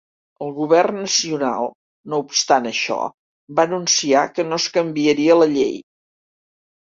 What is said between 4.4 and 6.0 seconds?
no es canviaria la llei.